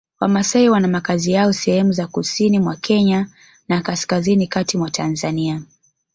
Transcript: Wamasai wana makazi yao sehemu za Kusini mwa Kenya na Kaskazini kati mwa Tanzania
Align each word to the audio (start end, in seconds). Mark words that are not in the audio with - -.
Wamasai 0.19 0.69
wana 0.69 0.87
makazi 0.87 1.31
yao 1.31 1.53
sehemu 1.53 1.91
za 1.91 2.07
Kusini 2.07 2.59
mwa 2.59 2.75
Kenya 2.75 3.27
na 3.67 3.81
Kaskazini 3.81 4.47
kati 4.47 4.77
mwa 4.77 4.89
Tanzania 4.91 5.61